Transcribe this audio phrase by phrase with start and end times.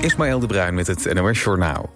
[0.00, 1.90] Ismaël de Bruin met het NOS Journaal.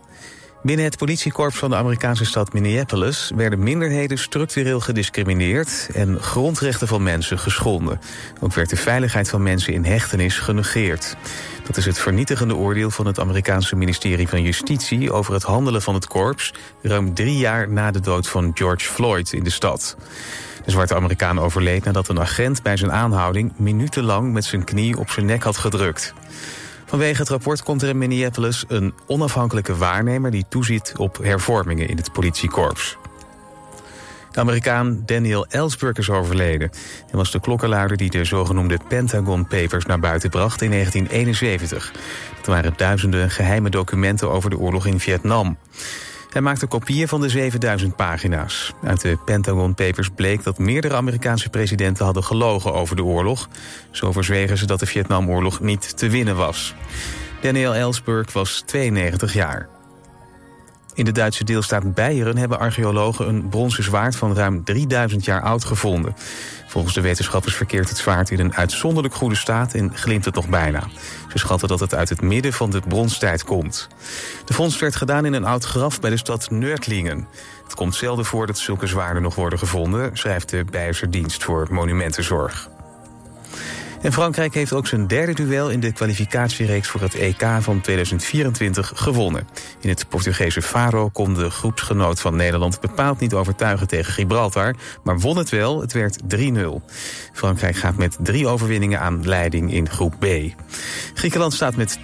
[0.63, 3.33] Binnen het politiekorps van de Amerikaanse stad Minneapolis...
[3.35, 5.89] werden minderheden structureel gediscrimineerd...
[5.95, 8.01] en grondrechten van mensen geschonden.
[8.41, 11.17] Ook werd de veiligheid van mensen in hechtenis genegeerd.
[11.67, 15.13] Dat is het vernietigende oordeel van het Amerikaanse ministerie van Justitie...
[15.13, 16.55] over het handelen van het korps...
[16.83, 19.97] ruim drie jaar na de dood van George Floyd in de stad.
[20.65, 23.53] De zwarte Amerikaan overleed nadat een agent bij zijn aanhouding...
[23.57, 26.15] minutenlang met zijn knie op zijn nek had gedrukt.
[26.95, 30.31] Vanwege het rapport komt er in Minneapolis een onafhankelijke waarnemer...
[30.31, 32.97] die toeziet op hervormingen in het politiekorps.
[34.31, 36.71] De Amerikaan Daniel Ellsberg is overleden.
[37.07, 41.93] Hij was de klokkenluider die de zogenoemde Pentagon Papers naar buiten bracht in 1971.
[42.37, 45.57] Dat waren duizenden geheime documenten over de oorlog in Vietnam.
[46.35, 48.73] Hij maakte kopieën van de 7000 pagina's.
[48.83, 53.49] Uit de Pentagon Papers bleek dat meerdere Amerikaanse presidenten hadden gelogen over de oorlog.
[53.91, 56.75] Zo verzwegen ze dat de Vietnamoorlog niet te winnen was.
[57.41, 59.69] Daniel Ellsberg was 92 jaar.
[60.95, 65.65] In de Duitse deelstaat Beieren hebben archeologen een bronzen zwaard van ruim 3000 jaar oud
[65.65, 66.17] gevonden.
[66.67, 70.49] Volgens de wetenschappers verkeert het zwaard in een uitzonderlijk goede staat en glimt het nog
[70.49, 70.83] bijna.
[71.33, 73.89] Ze schatten dat het uit het midden van de bronstijd komt.
[74.45, 77.29] De vondst werd gedaan in een oud graf bij de stad Nördlingen.
[77.65, 81.67] Het komt zelden voor dat zulke zwaarden nog worden gevonden, schrijft de Beierse dienst voor
[81.71, 82.69] monumentenzorg.
[84.05, 88.93] En Frankrijk heeft ook zijn derde duel in de kwalificatiereeks voor het EK van 2024
[88.95, 89.49] gewonnen.
[89.81, 95.19] In het Portugese Faro kon de groepsgenoot van Nederland bepaald niet overtuigen tegen Gibraltar, maar
[95.19, 95.81] won het wel.
[95.81, 96.41] Het werd 3-0.
[97.33, 100.27] Frankrijk gaat met drie overwinningen aan leiding in groep B.
[101.15, 101.99] Griekenland staat met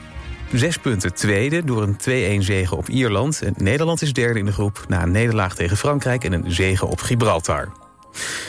[0.52, 3.42] Zes punten tweede door een 2-1 zege op Ierland.
[3.42, 6.86] En Nederland is derde in de groep na een nederlaag tegen Frankrijk en een zege
[6.86, 7.79] op Gibraltar.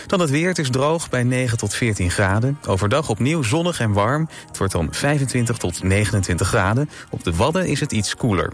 [0.08, 0.60] Dan het weer.
[0.60, 2.58] Is droog bij 9 tot 14 graden.
[2.68, 4.30] Overdag opnieuw zonnig en warm.
[4.48, 6.90] Het wordt dan 25 tot 29 graden.
[7.10, 8.54] Op de Wadden is het iets koeler.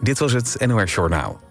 [0.00, 1.47] Dit was het NOS Journaal.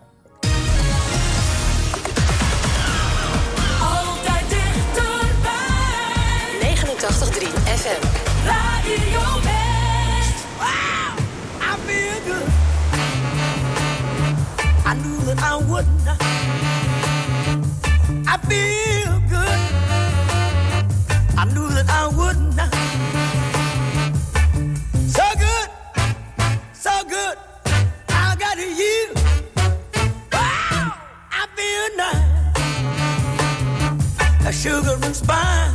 [34.47, 35.72] A sugar and spice.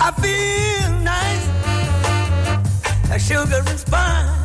[0.00, 1.48] I feel nice
[3.10, 4.43] a sugar and spice.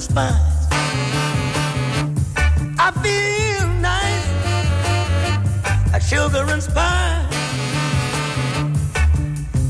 [0.00, 0.66] And spice.
[2.78, 4.28] I feel nice,
[5.92, 7.34] like sugar and spice.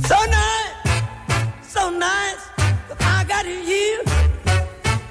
[0.09, 0.75] So nice,
[1.75, 2.43] so nice,
[2.87, 4.03] 'cause I got you.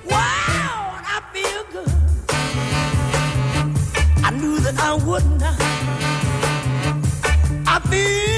[0.09, 1.93] Wow, I feel good.
[4.23, 5.59] I knew that I would not.
[7.67, 8.28] I feel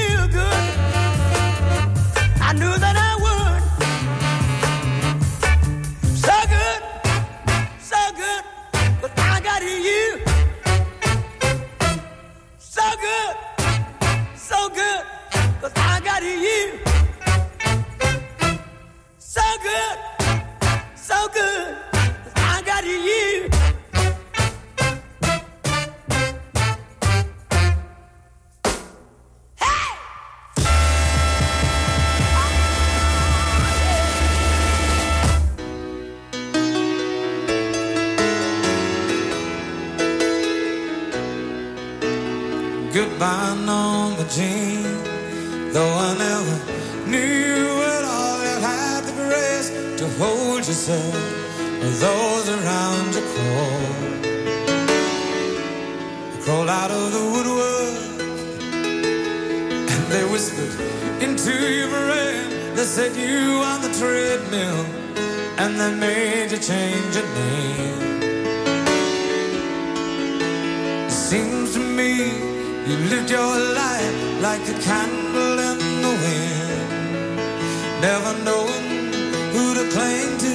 [78.02, 79.12] never knowing
[79.52, 80.54] who to cling to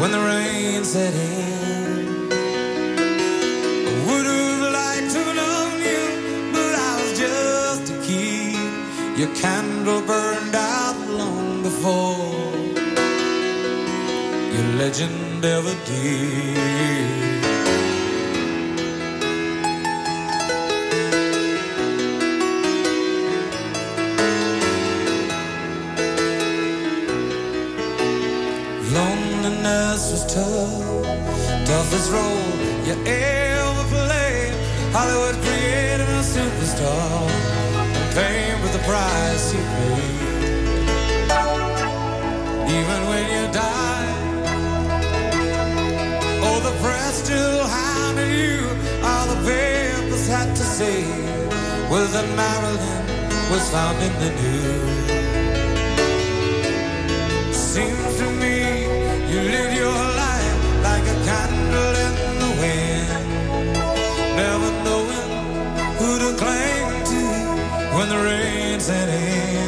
[0.00, 2.32] when the rain set in.
[3.86, 6.02] I would have liked to know you,
[6.54, 8.56] but I was just a key.
[9.20, 12.34] Your candle burned out long before
[14.54, 17.27] your legend ever did.
[31.68, 32.56] toughest role
[32.88, 34.54] you ever played.
[34.96, 37.28] Hollywood created a superstar,
[38.16, 41.28] fame with the price you paid.
[42.78, 44.14] Even when you die,
[46.46, 48.58] oh, the press still hounded you.
[49.04, 51.04] All the papers had to say
[51.92, 53.04] was that Marilyn
[53.52, 55.08] was found in the news.
[57.54, 58.56] Seems to me
[59.30, 60.07] you live your
[68.08, 69.67] when the rain's at hand.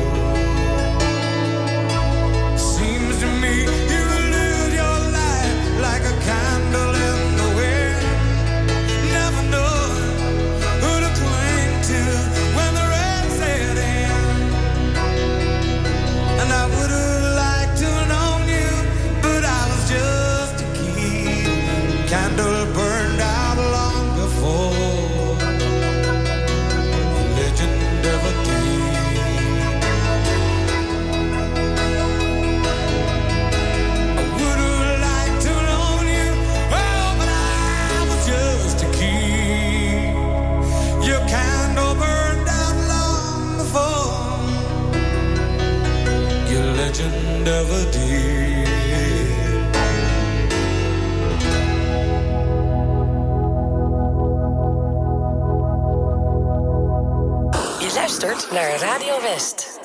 [58.51, 59.79] naar Radio West.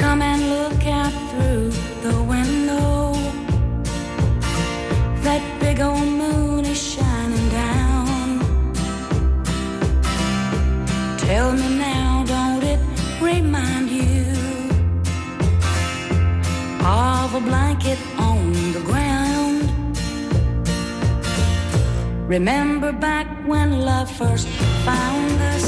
[0.00, 3.14] Come and look out through the window.
[5.22, 8.40] That big old moon is shining down.
[11.18, 12.80] Tell me now, don't it
[13.20, 14.24] remind you
[16.84, 19.70] of a blanket on the ground?
[22.28, 25.59] Remember back when love first found the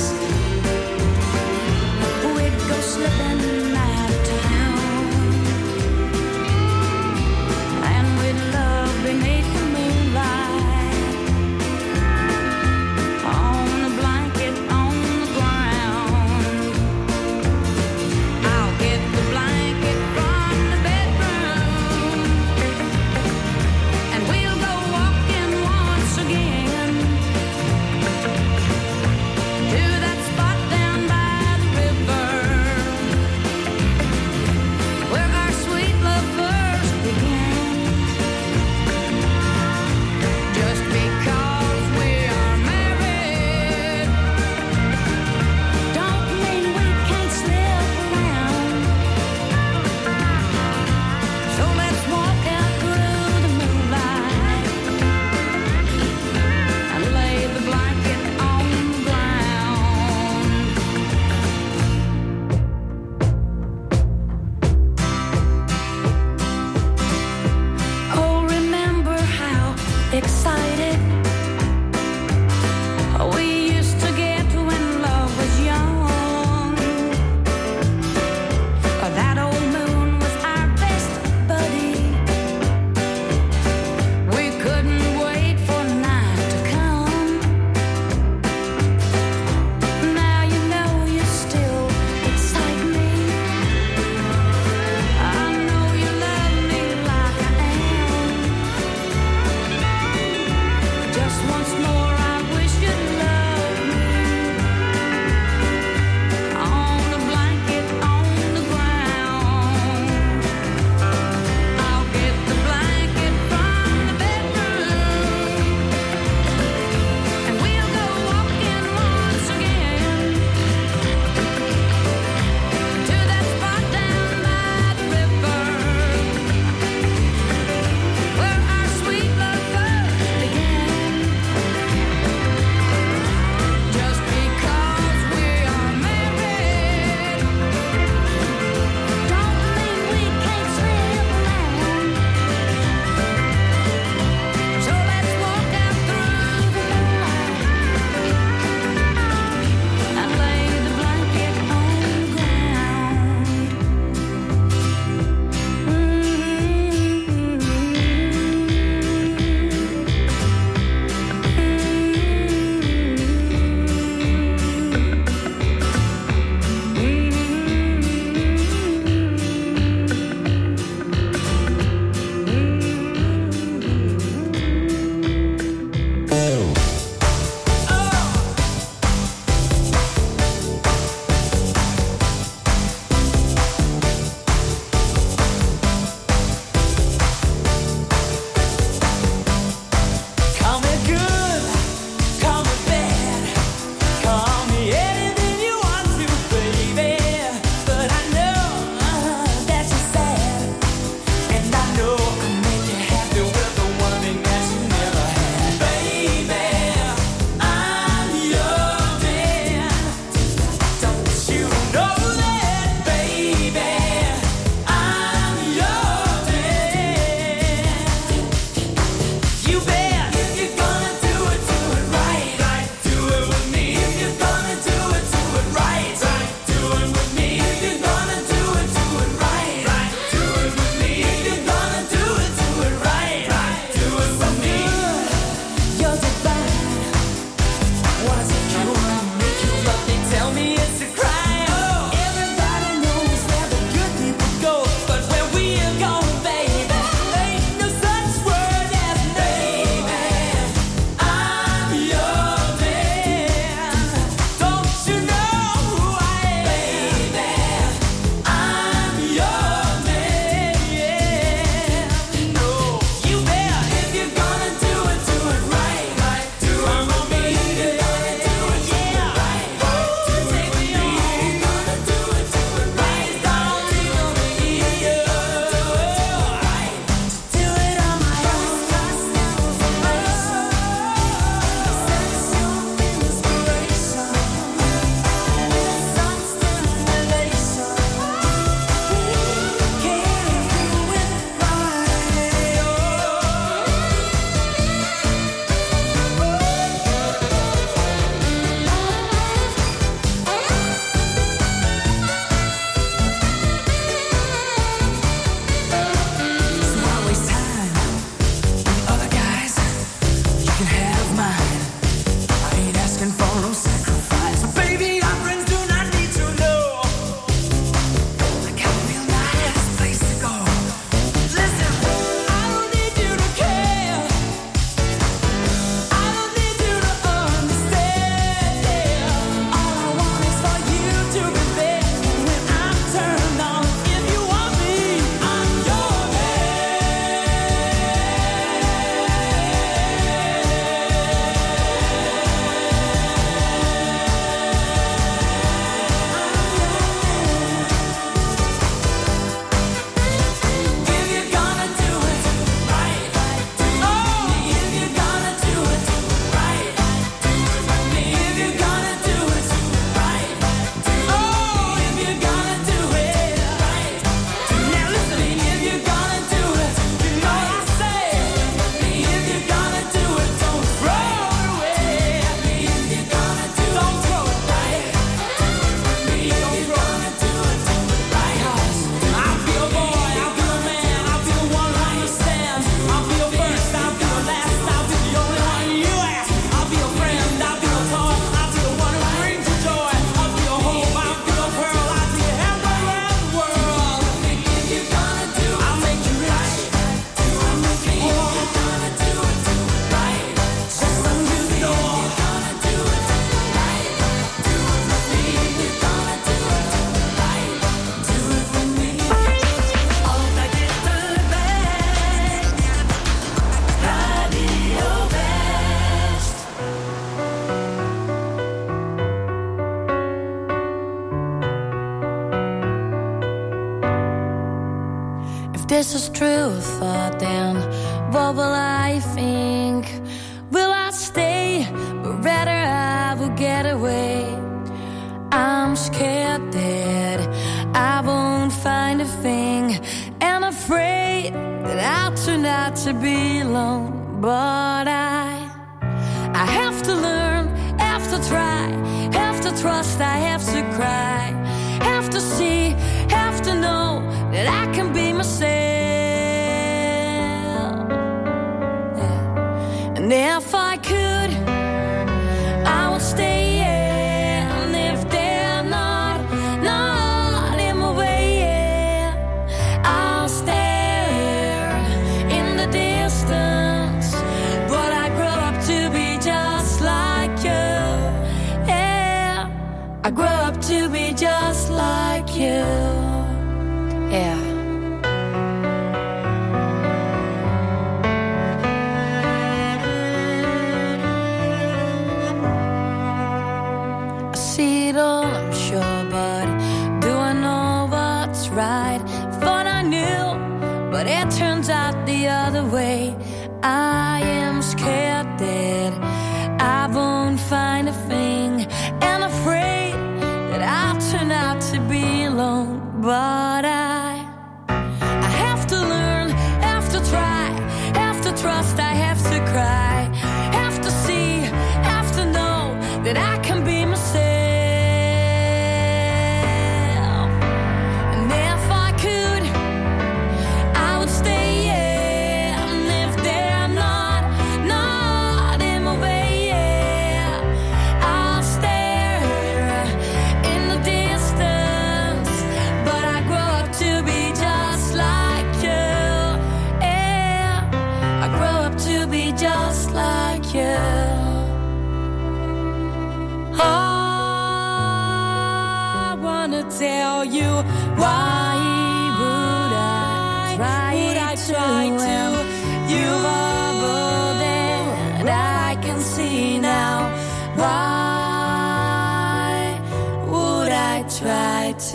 [460.23, 461.32] And if I could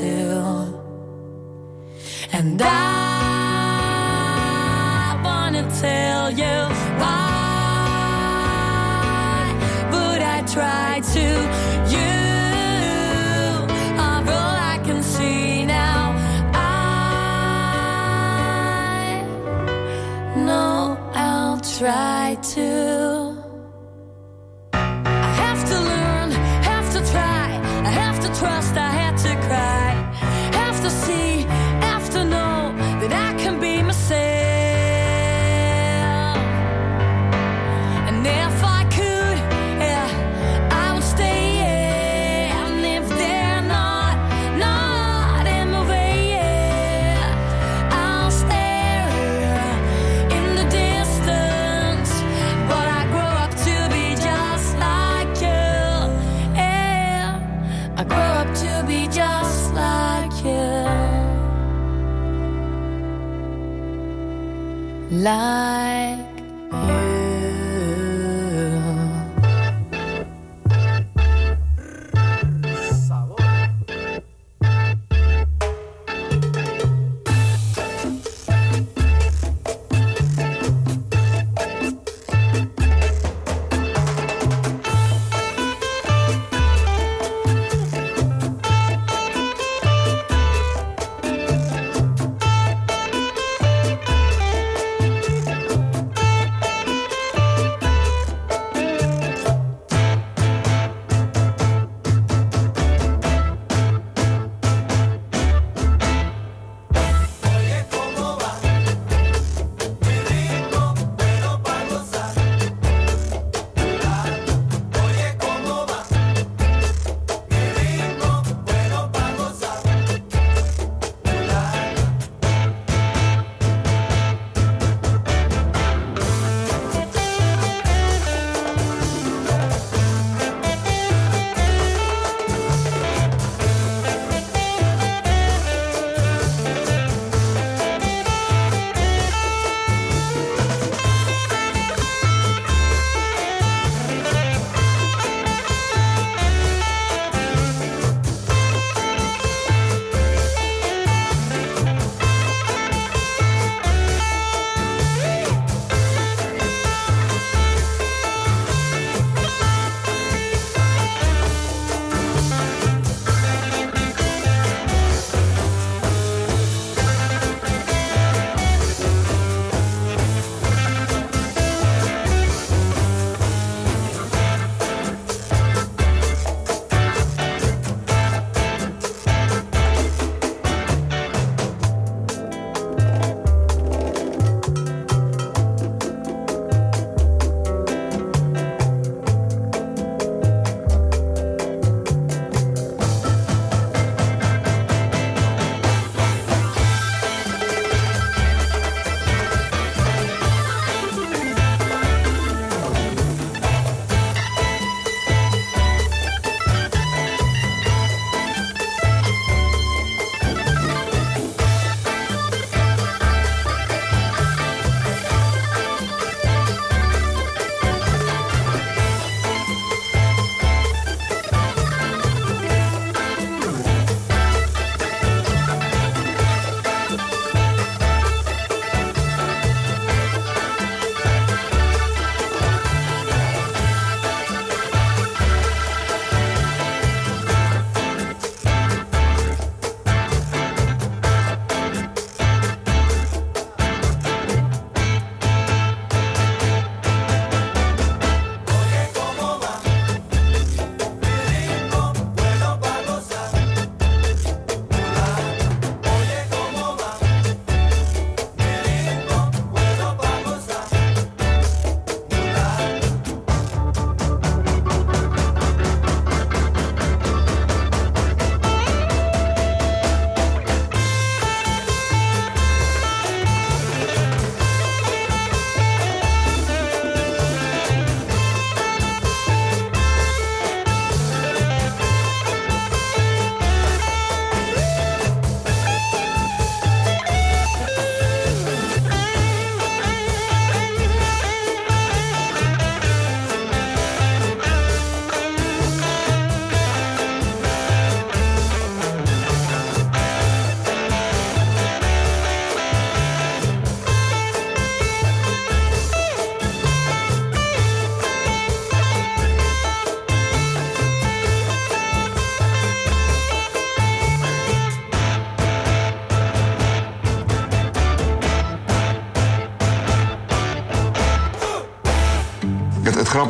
[0.07, 0.59] still.
[2.31, 2.69] And I
[5.23, 6.56] wanna tell you.
[65.27, 65.76] life.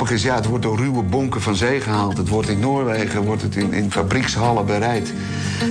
[0.07, 2.17] Grappige is, ja, het wordt door ruwe bonken van zee gehaald.
[2.17, 5.13] Het wordt in Noorwegen, wordt het in, in fabriekshallen bereid.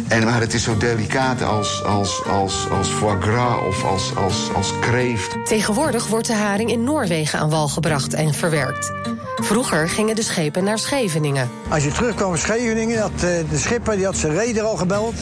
[0.09, 4.51] En, maar het is zo delicaat als, als, als, als foie gras of als, als,
[4.55, 5.37] als kreeft.
[5.45, 8.93] Tegenwoordig wordt de haring in Noorwegen aan wal gebracht en verwerkt.
[9.37, 11.51] Vroeger gingen de schepen naar Scheveningen.
[11.69, 15.15] Als je terugkwam in Scheveningen, had de schipper die had zijn reder al gebeld.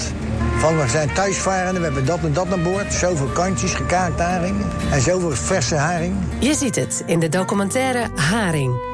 [0.59, 2.92] Van we zijn thuisvarenden, we hebben dat en dat aan boord.
[2.92, 4.57] Zoveel kantjes, gekaakt haring.
[4.90, 6.16] En zoveel verse haring.
[6.38, 8.94] Je ziet het in de documentaire Haring.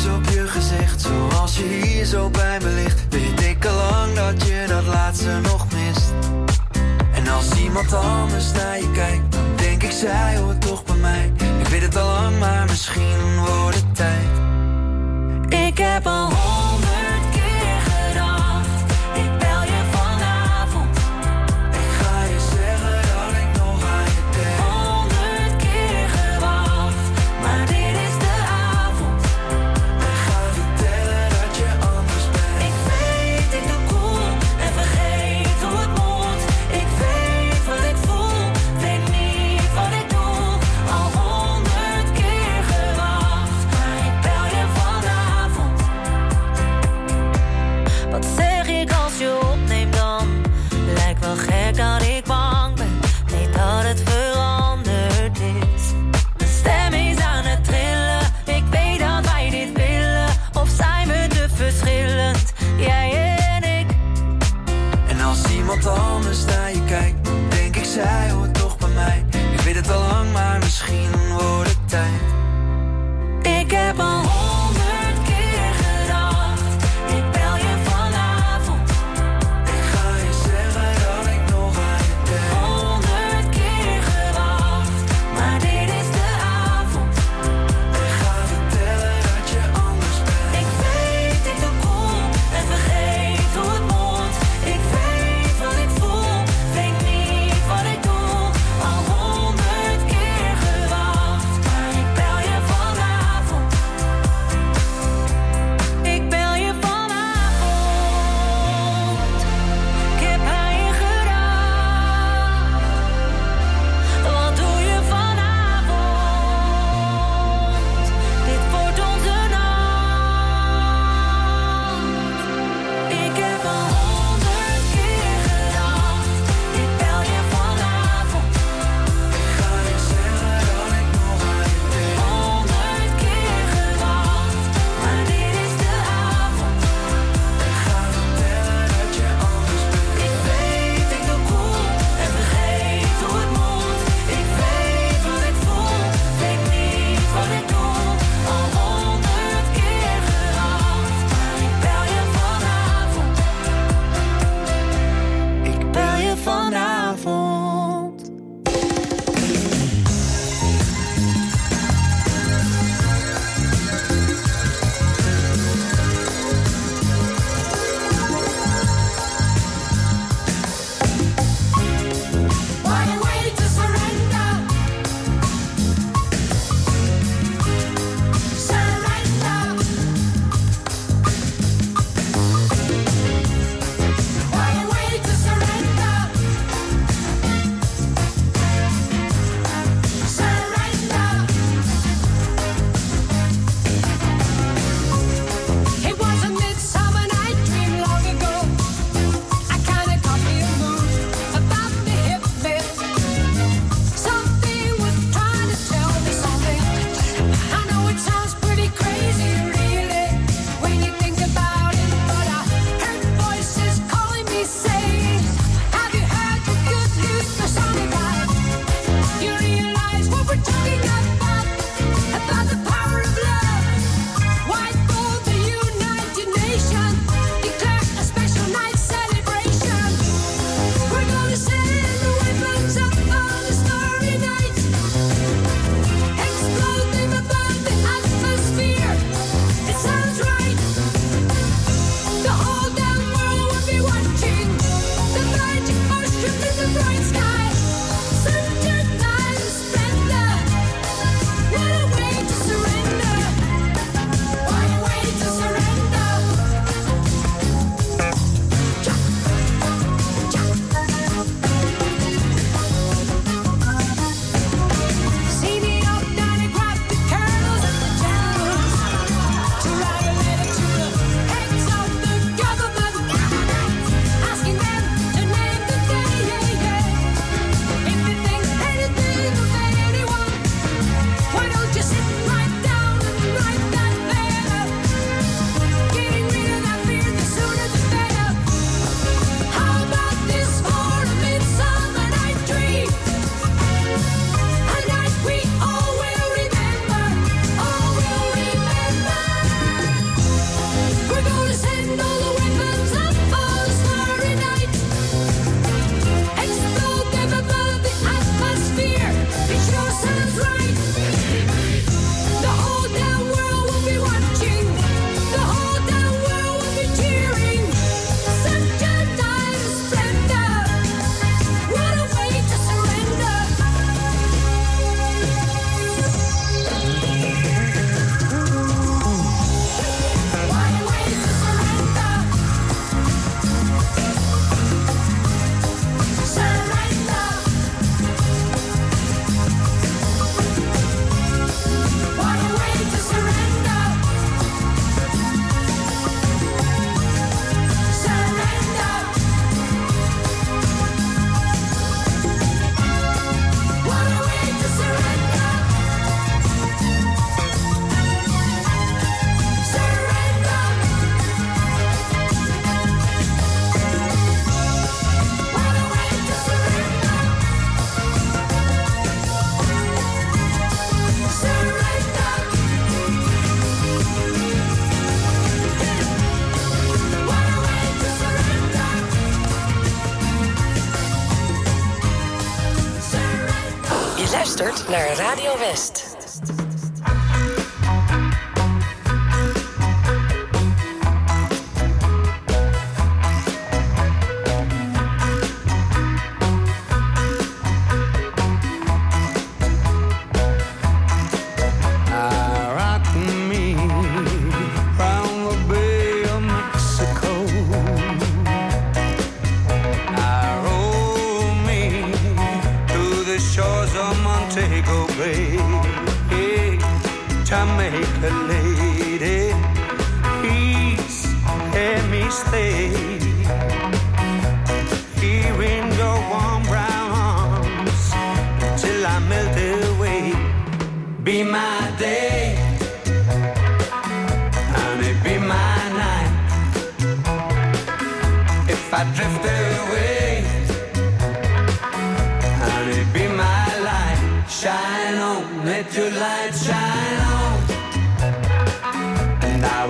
[0.00, 1.00] op je gezicht.
[1.00, 5.40] Zoals je hier zo bij me ligt, weet ik al lang dat je dat laatste
[5.42, 6.12] nog mist.
[7.12, 11.32] En als iemand anders naar je kijkt, dan denk ik, zij hoort toch bij mij.
[11.60, 14.28] Ik weet het al lang, maar misschien wordt het tijd.
[15.48, 16.81] Ik heb al honderd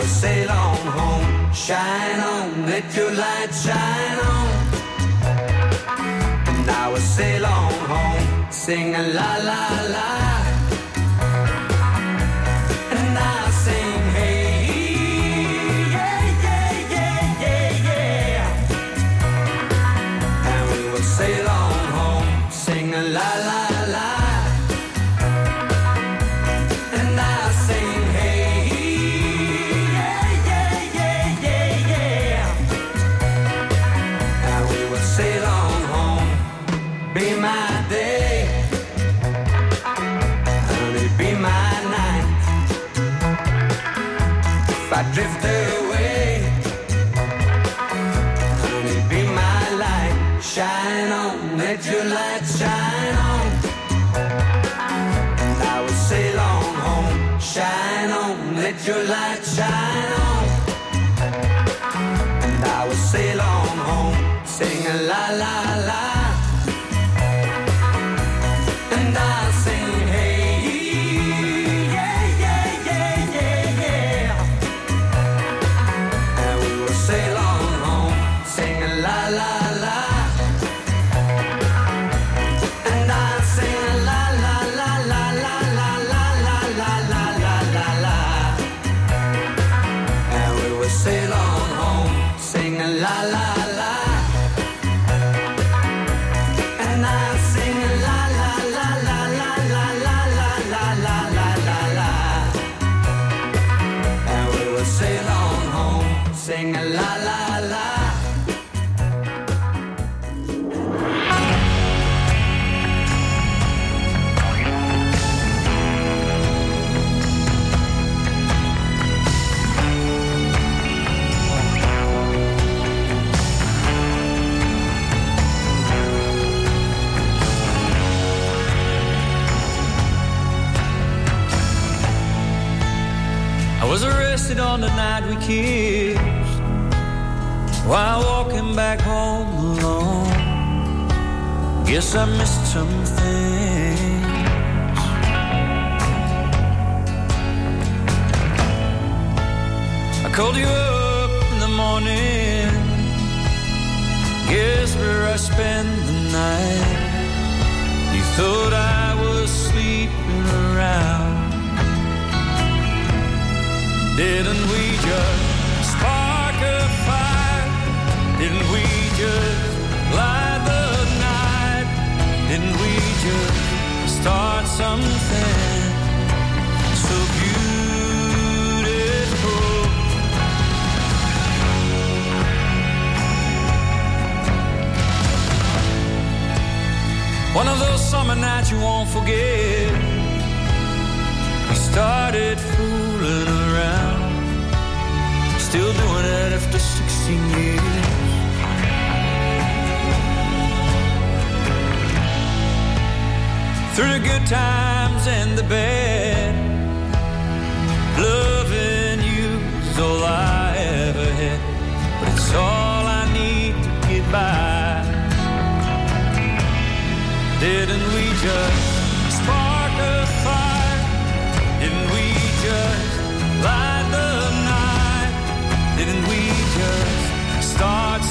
[0.02, 1.52] we sail on home.
[1.52, 4.48] Shine on, let your light shine on.
[6.48, 9.62] And now we sail on home, singing la la
[9.94, 10.31] la.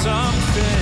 [0.02, 0.81] something.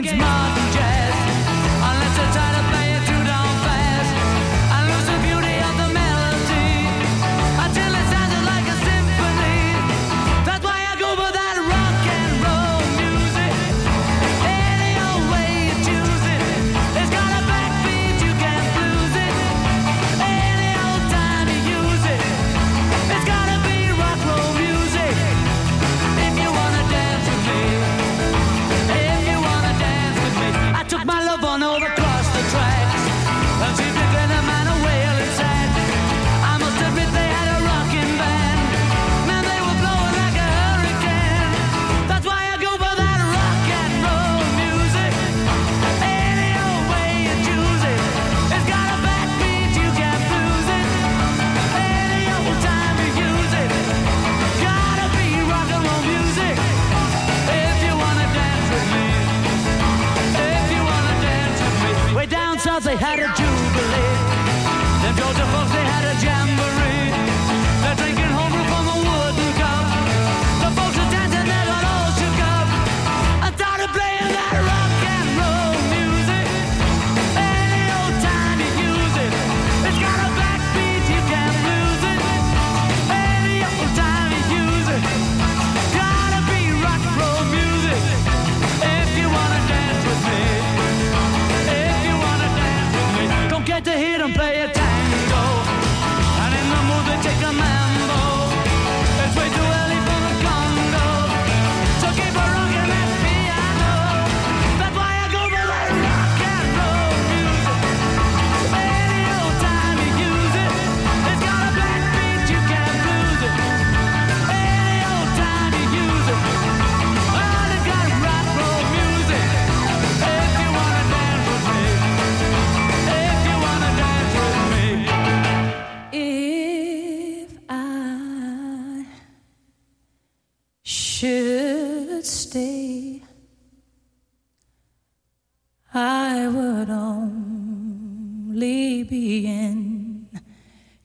[0.00, 0.57] It's my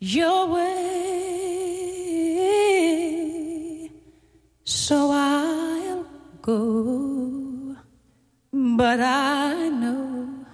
[0.04, 0.84] your way.
[4.66, 6.06] So I'll
[6.42, 7.78] go,
[8.52, 10.46] but I know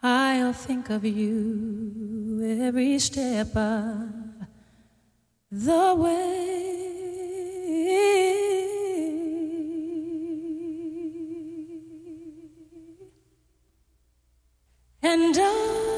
[0.00, 4.08] I'll think of you every step of
[5.50, 6.44] the way.
[15.02, 15.97] And I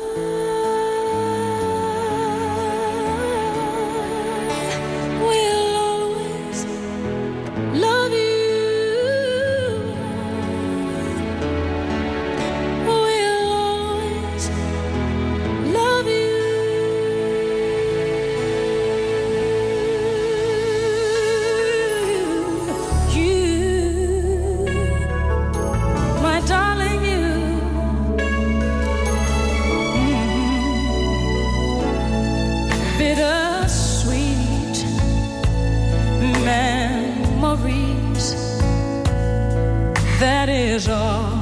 [40.20, 41.32] That is all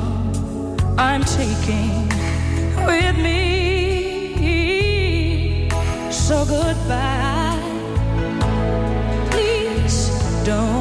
[0.96, 2.08] I'm taking
[2.86, 4.38] with me.
[6.12, 7.58] So goodbye.
[9.32, 10.10] Please
[10.44, 10.77] don't.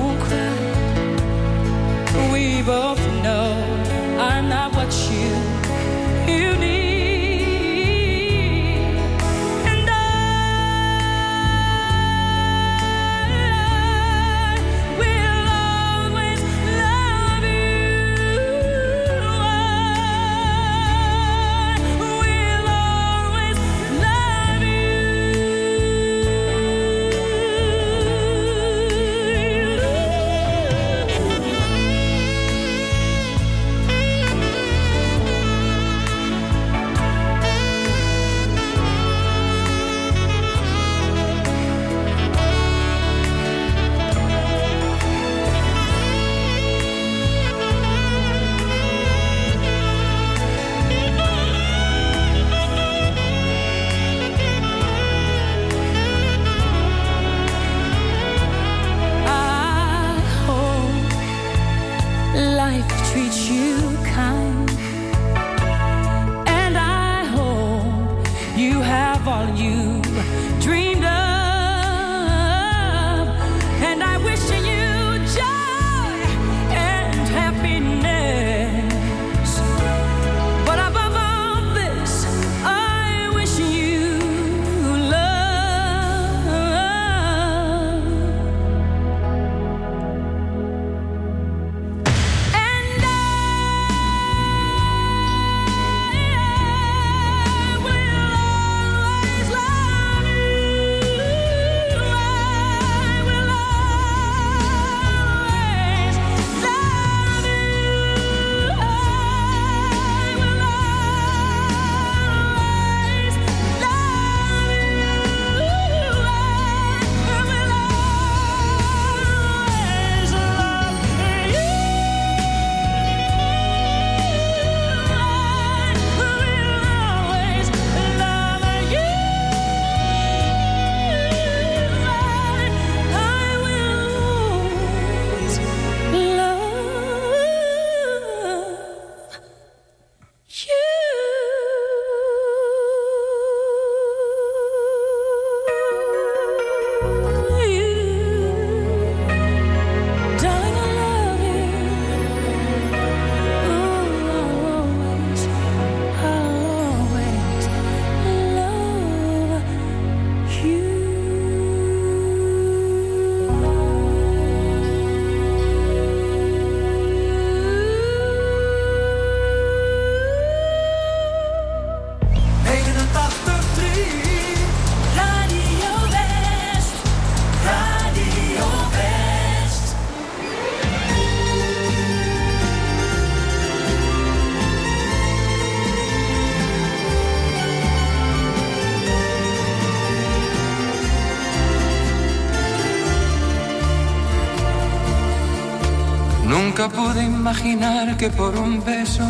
[196.87, 199.25] Nunca pude imaginar que por un beso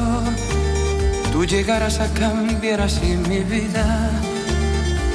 [1.32, 4.12] tú llegaras a cambiar así mi vida.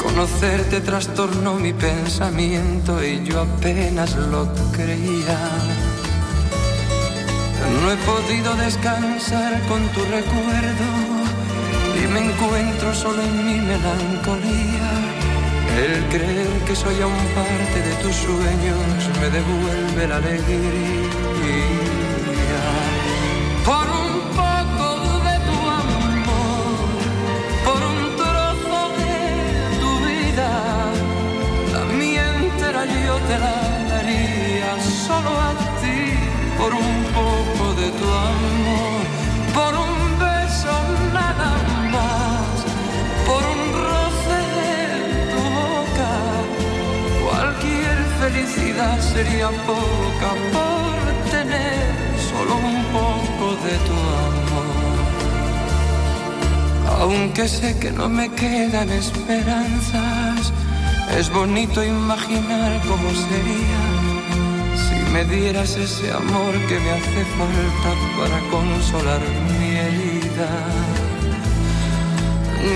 [0.02, 5.38] Conocerte trastornó mi pensamiento y yo apenas lo creía.
[7.80, 10.88] No he podido descansar con tu recuerdo
[12.02, 14.90] y me encuentro solo en mi melancolía.
[15.78, 21.91] El creer que soy aún parte de tus sueños me devuelve la alegría.
[33.32, 33.56] Te la
[33.92, 34.72] daría
[35.06, 36.00] solo a ti.
[36.58, 39.00] Por un poco de tu amor,
[39.58, 40.74] por un beso
[41.18, 41.50] nada
[41.94, 42.54] más,
[43.28, 44.72] por un roce de
[45.32, 46.12] tu boca.
[47.24, 50.94] Cualquier felicidad sería poca por
[51.34, 51.84] tener
[52.30, 54.70] solo un poco de tu amor.
[57.00, 60.21] Aunque sé que no me quedan esperanzas,
[61.18, 63.82] es bonito imaginar cómo sería
[64.76, 69.20] si me dieras ese amor que me hace falta para consolar
[69.58, 70.48] mi herida.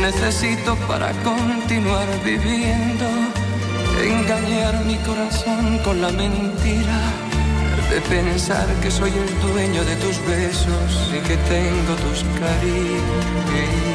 [0.01, 3.07] Necesito para continuar viviendo
[4.03, 7.01] engañar mi corazón con la mentira
[7.91, 13.87] de pensar que soy el dueño de tus besos y que tengo tus caricias.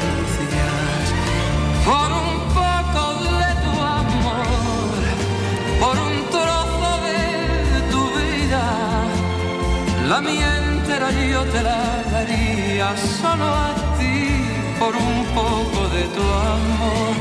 [10.08, 11.80] La mía entera yo te la
[12.10, 14.18] daría solo a ti.
[14.78, 17.14] Por un poco de tu amor,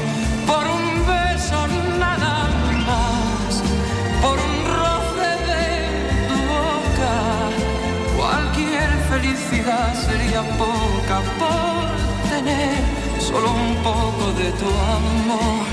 [0.47, 1.59] por un beso
[1.99, 2.49] nada
[2.87, 3.61] más,
[4.23, 5.67] por un roce de
[6.29, 7.13] tu boca.
[8.17, 11.85] Cualquier felicidad sería poca por
[12.31, 12.79] tener
[13.19, 15.65] solo un poco de tu amor,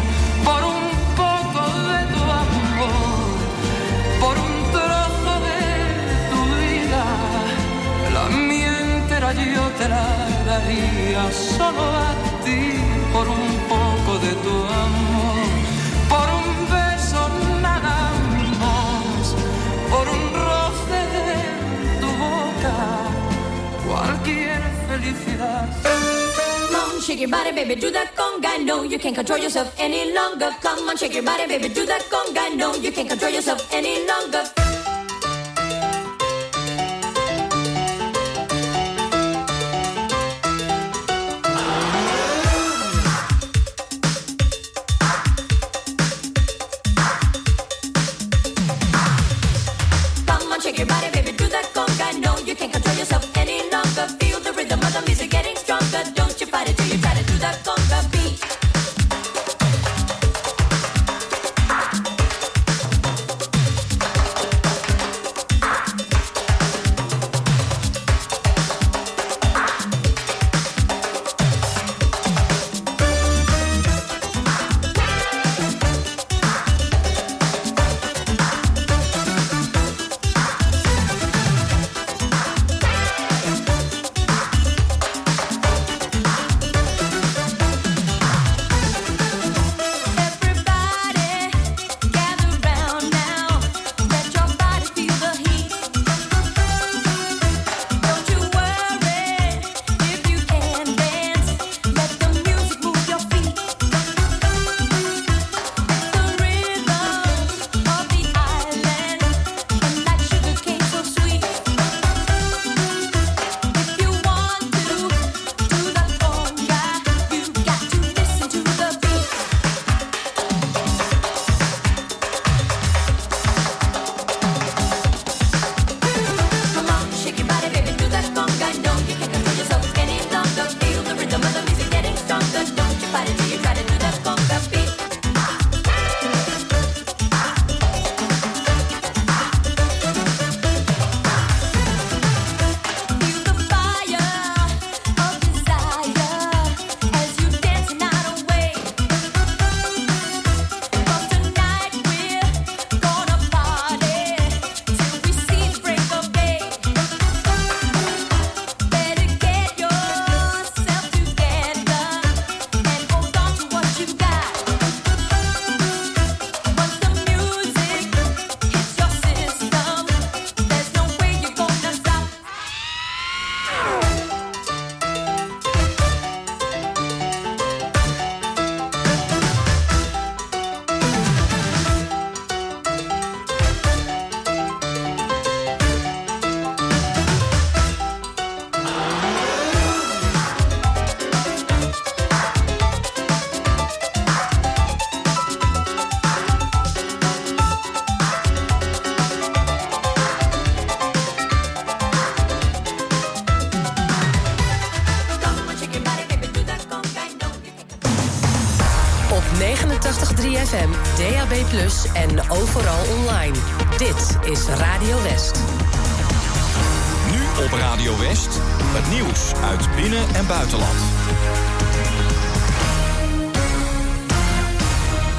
[27.18, 28.64] shake your body, baby, do that conga.
[28.64, 30.54] No, you can't control yourself any longer.
[30.60, 32.56] Come on, shake your body, baby, do that conga.
[32.56, 34.67] No, you can't control yourself any longer.